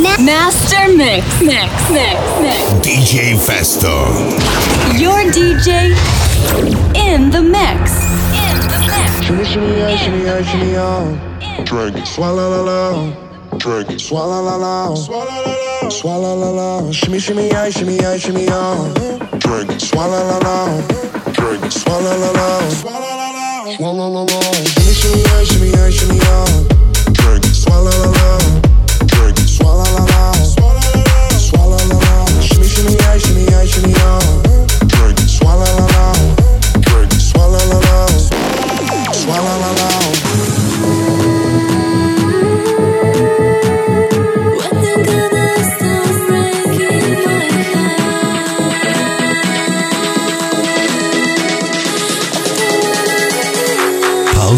[0.00, 1.26] Master Mix.
[1.42, 1.90] Mix.
[1.90, 2.16] Mix.
[2.40, 2.56] Mix.
[2.80, 4.08] DJ Festo.
[4.98, 5.92] Your DJ
[6.96, 8.00] in the mix.
[8.32, 9.26] In the mix.
[9.26, 11.64] Shimmy, shimmy, shimmy, shimmy.
[11.64, 12.06] Drink it.
[12.06, 13.58] Swallow, la, la.
[13.58, 14.00] Drink it.
[14.00, 14.94] Swallow, la, la.
[14.94, 15.88] Swallow, la, la.
[15.90, 16.90] Swallow, la, la.
[16.90, 18.92] Shimmy, shimmy, I, shimmy, I, shimmy, yeah.
[19.38, 19.82] Drink it.
[19.82, 20.80] Swallow, la, la.
[21.32, 21.72] Drink it.
[21.72, 22.68] Swallow, la, la.
[22.70, 23.21] Swallow, la.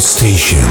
[0.00, 0.64] Station.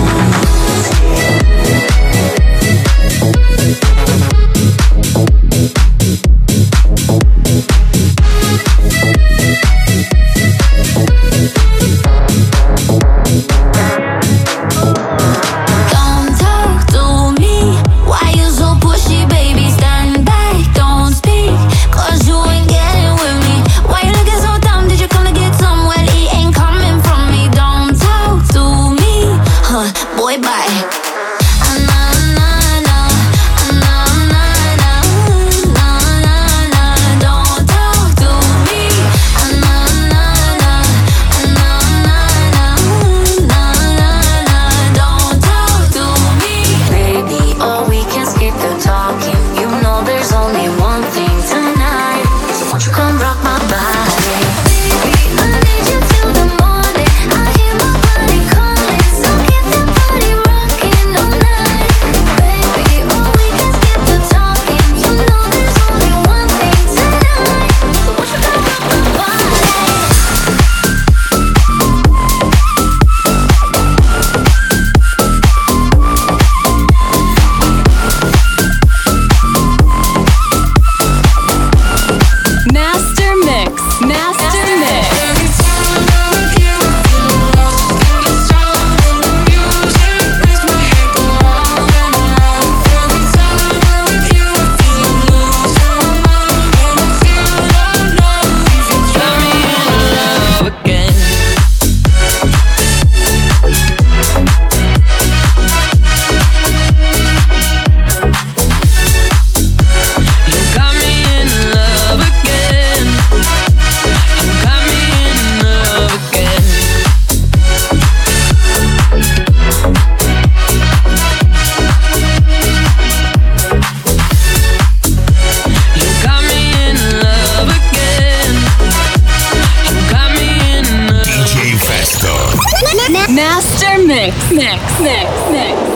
[133.74, 134.06] Mr.
[134.06, 134.52] Mix.
[134.52, 135.00] Mix.
[135.00, 135.50] Mix.
[135.50, 135.93] Mix.